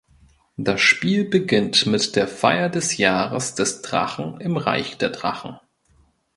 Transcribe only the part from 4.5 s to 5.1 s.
Reich